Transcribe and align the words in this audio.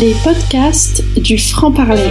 Les 0.00 0.14
podcasts 0.24 1.04
du 1.20 1.36
franc-parler. 1.36 2.10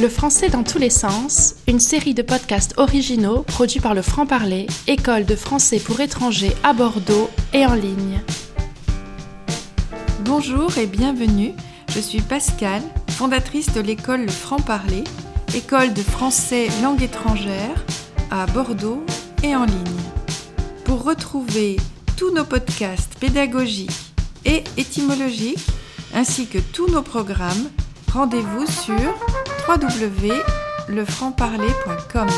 Le 0.00 0.08
français 0.08 0.48
dans 0.48 0.64
tous 0.64 0.78
les 0.78 0.90
sens, 0.90 1.54
une 1.68 1.78
série 1.78 2.14
de 2.14 2.22
podcasts 2.22 2.74
originaux 2.76 3.42
produits 3.42 3.78
par 3.78 3.94
le 3.94 4.02
franc-parler, 4.02 4.66
école 4.88 5.24
de 5.24 5.36
français 5.36 5.78
pour 5.78 6.00
étrangers 6.00 6.52
à 6.64 6.72
Bordeaux 6.72 7.30
et 7.52 7.64
en 7.64 7.74
ligne. 7.74 8.22
Bonjour 10.24 10.78
et 10.78 10.86
bienvenue, 10.86 11.52
je 11.90 12.00
suis 12.00 12.20
Pascal, 12.20 12.82
fondatrice 13.10 13.72
de 13.72 13.82
l'école 13.82 14.22
Le 14.22 14.32
franc-parler, 14.32 15.04
école 15.54 15.94
de 15.94 16.02
français 16.02 16.66
langue 16.82 17.04
étrangère 17.04 17.84
à 18.32 18.46
Bordeaux 18.46 19.04
et 19.44 19.54
en 19.54 19.64
ligne. 19.64 20.02
Pour 20.84 21.04
retrouver 21.04 21.76
tous 22.16 22.34
nos 22.34 22.44
podcasts 22.44 23.14
pédagogiques 23.20 24.13
et 24.44 24.62
étymologiques, 24.76 25.66
ainsi 26.12 26.46
que 26.46 26.58
tous 26.58 26.88
nos 26.88 27.02
programmes, 27.02 27.70
rendez-vous 28.12 28.66
sur 28.66 29.14
www.lefrancparler.com. 29.68 32.28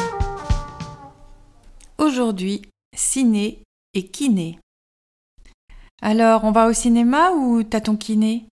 Aujourd'hui, 1.99 2.63
ciné 2.95 3.63
et 3.95 4.09
kiné. 4.09 4.59
Alors, 6.03 6.45
on 6.45 6.53
va 6.53 6.69
au 6.69 6.73
cinéma 6.73 7.33
ou 7.33 7.63
t'as 7.63 7.81
ton 7.81 7.97
kiné? 7.97 8.47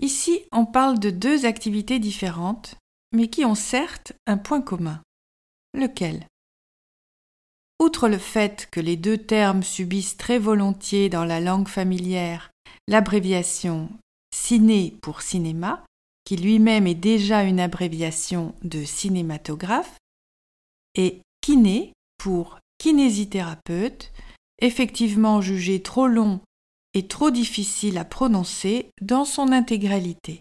Ici, 0.00 0.42
on 0.52 0.66
parle 0.66 0.98
de 0.98 1.10
deux 1.10 1.46
activités 1.46 1.98
différentes, 1.98 2.76
mais 3.12 3.28
qui 3.28 3.46
ont 3.46 3.54
certes 3.54 4.12
un 4.26 4.36
point 4.36 4.60
commun. 4.60 5.00
Lequel? 5.72 6.26
Outre 7.86 8.08
le 8.08 8.18
fait 8.18 8.66
que 8.72 8.80
les 8.80 8.96
deux 8.96 9.16
termes 9.16 9.62
subissent 9.62 10.16
très 10.16 10.40
volontiers 10.40 11.08
dans 11.08 11.24
la 11.24 11.38
langue 11.38 11.68
familière 11.68 12.50
l'abréviation 12.88 13.88
ciné 14.34 14.96
pour 15.02 15.22
cinéma, 15.22 15.84
qui 16.24 16.36
lui-même 16.36 16.88
est 16.88 16.96
déjà 16.96 17.44
une 17.44 17.60
abréviation 17.60 18.56
de 18.62 18.82
cinématographe, 18.84 19.98
et 20.96 21.20
kiné 21.40 21.92
pour 22.18 22.58
kinésithérapeute, 22.78 24.12
effectivement 24.58 25.40
jugé 25.40 25.80
trop 25.80 26.08
long 26.08 26.40
et 26.92 27.06
trop 27.06 27.30
difficile 27.30 27.98
à 27.98 28.04
prononcer 28.04 28.90
dans 29.00 29.24
son 29.24 29.52
intégralité. 29.52 30.40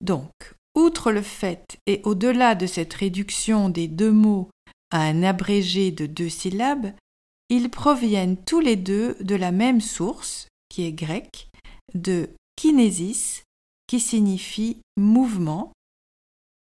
Donc, 0.00 0.32
outre 0.74 1.12
le 1.12 1.20
fait 1.20 1.76
et 1.86 2.00
au-delà 2.04 2.54
de 2.54 2.64
cette 2.66 2.94
réduction 2.94 3.68
des 3.68 3.88
deux 3.88 4.12
mots 4.12 4.48
un 4.90 5.22
abrégé 5.22 5.90
de 5.90 6.06
deux 6.06 6.28
syllabes, 6.28 6.92
ils 7.48 7.70
proviennent 7.70 8.36
tous 8.36 8.60
les 8.60 8.76
deux 8.76 9.14
de 9.20 9.34
la 9.34 9.52
même 9.52 9.80
source, 9.80 10.48
qui 10.68 10.84
est 10.84 10.92
grecque, 10.92 11.48
de 11.94 12.30
kinésis, 12.56 13.42
qui 13.86 14.00
signifie 14.00 14.78
mouvement, 14.96 15.72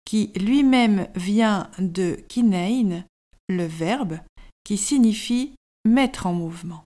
qui 0.05 0.31
lui-même 0.35 1.07
vient 1.15 1.69
de 1.79 2.15
kinein, 2.27 3.03
le 3.47 3.65
verbe, 3.65 4.19
qui 4.63 4.77
signifie 4.77 5.53
mettre 5.85 6.27
en 6.27 6.33
mouvement. 6.33 6.83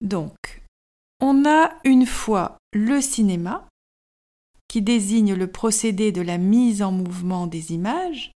Donc, 0.00 0.62
on 1.20 1.44
a 1.48 1.78
une 1.84 2.06
fois 2.06 2.58
le 2.72 3.00
cinéma, 3.00 3.68
qui 4.68 4.82
désigne 4.82 5.34
le 5.34 5.50
procédé 5.50 6.12
de 6.12 6.20
la 6.20 6.38
mise 6.38 6.82
en 6.82 6.92
mouvement 6.92 7.46
des 7.46 7.72
images, 7.72 8.32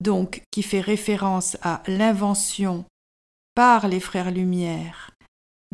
donc 0.00 0.42
qui 0.50 0.62
fait 0.62 0.80
référence 0.80 1.56
à 1.62 1.82
l'invention 1.86 2.84
par 3.54 3.88
les 3.88 4.00
frères 4.00 4.30
Lumière 4.30 5.10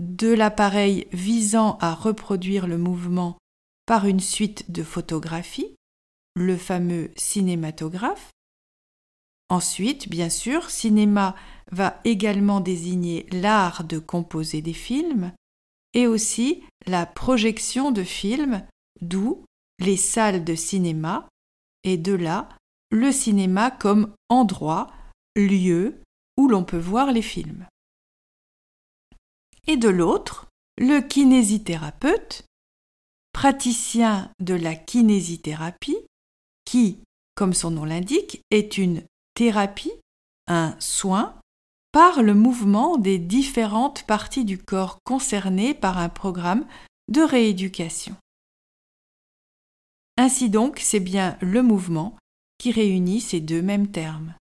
de 0.00 0.32
l'appareil 0.32 1.06
visant 1.12 1.76
à 1.80 1.94
reproduire 1.94 2.66
le 2.66 2.78
mouvement 2.78 3.36
par 3.86 4.06
une 4.06 4.20
suite 4.20 4.70
de 4.70 4.82
photographies, 4.82 5.74
le 6.34 6.56
fameux 6.56 7.10
cinématographe. 7.16 8.30
Ensuite, 9.50 10.08
bien 10.08 10.30
sûr, 10.30 10.70
cinéma 10.70 11.34
va 11.70 12.00
également 12.04 12.60
désigner 12.60 13.26
l'art 13.30 13.84
de 13.84 13.98
composer 13.98 14.62
des 14.62 14.72
films 14.72 15.32
et 15.92 16.06
aussi 16.06 16.62
la 16.86 17.04
projection 17.04 17.90
de 17.90 18.04
films, 18.04 18.64
d'où 19.00 19.44
les 19.80 19.96
salles 19.96 20.44
de 20.44 20.54
cinéma 20.54 21.28
et 21.84 21.96
de 21.96 22.12
là 22.12 22.48
le 22.90 23.12
cinéma 23.12 23.70
comme 23.70 24.12
endroit, 24.28 24.90
lieu 25.36 26.02
où 26.36 26.48
l'on 26.48 26.64
peut 26.64 26.78
voir 26.78 27.12
les 27.12 27.22
films. 27.22 27.66
Et 29.66 29.76
de 29.76 29.88
l'autre, 29.88 30.48
le 30.76 31.00
kinésithérapeute, 31.00 32.44
praticien 33.32 34.30
de 34.40 34.54
la 34.54 34.74
kinésithérapie, 34.74 35.98
qui, 36.64 37.00
comme 37.34 37.54
son 37.54 37.70
nom 37.70 37.84
l'indique, 37.84 38.42
est 38.50 38.78
une 38.78 39.02
thérapie, 39.34 39.92
un 40.48 40.74
soin, 40.80 41.38
par 41.92 42.22
le 42.22 42.34
mouvement 42.34 42.96
des 42.96 43.18
différentes 43.18 44.04
parties 44.04 44.44
du 44.44 44.58
corps 44.58 44.98
concernées 45.04 45.74
par 45.74 45.98
un 45.98 46.08
programme 46.08 46.66
de 47.08 47.22
rééducation. 47.22 48.16
Ainsi 50.16 50.50
donc, 50.50 50.78
c'est 50.78 51.00
bien 51.00 51.36
le 51.40 51.62
mouvement 51.62 52.16
qui 52.60 52.72
réunit 52.72 53.22
ces 53.22 53.40
deux 53.40 53.62
mêmes 53.62 53.88
termes. 53.88 54.34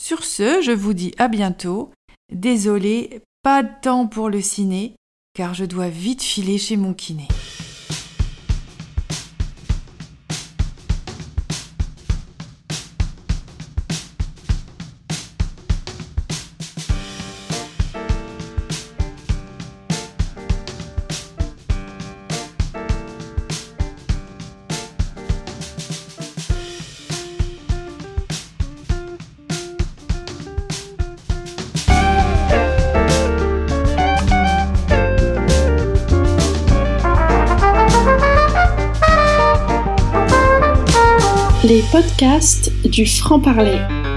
Sur 0.00 0.24
ce, 0.24 0.62
je 0.62 0.70
vous 0.70 0.94
dis 0.94 1.12
à 1.18 1.26
bientôt. 1.26 1.90
Désolé, 2.32 3.22
pas 3.42 3.64
de 3.64 3.70
temps 3.82 4.06
pour 4.06 4.30
le 4.30 4.40
ciné, 4.40 4.94
car 5.34 5.52
je 5.52 5.64
dois 5.64 5.88
vite 5.88 6.22
filer 6.22 6.56
chez 6.56 6.76
mon 6.76 6.94
kiné. 6.94 7.26
Les 41.68 41.82
podcasts 41.92 42.72
du 42.86 43.04
franc-parler. 43.04 44.07